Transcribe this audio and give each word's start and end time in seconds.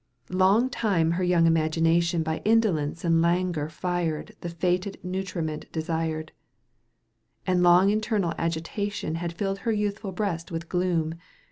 Long 0.31 0.67
time 0.71 1.11
her 1.11 1.23
young 1.23 1.45
imagination 1.45 2.23
By 2.23 2.41
indolence 2.43 3.05
and 3.05 3.21
languor 3.21 3.69
fired 3.69 4.35
The 4.41 4.49
fated 4.49 4.97
nutriment 5.03 5.71
desired; 5.71 6.31
And 7.45 7.61
long 7.61 7.91
internal 7.91 8.33
agitation 8.35 9.13
Had 9.13 9.31
filled 9.31 9.59
her 9.59 9.71
youthful 9.71 10.11
breast 10.11 10.51
with 10.51 10.67
gloom. 10.69 11.13